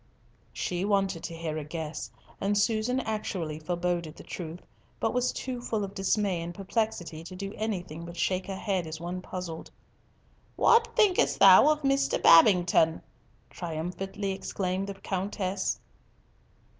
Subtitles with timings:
[0.51, 2.09] She wanted to hear a guess,
[2.39, 4.61] and Susan actually foreboded the truth,
[4.99, 8.87] but was too full of dismay and perplexity to do anything but shake her head
[8.87, 9.69] as one puzzled.
[10.55, 12.19] "What think'st thou of Mr.
[12.19, 13.03] Babington?"
[13.51, 15.79] triumphantly exclaimed the Countess.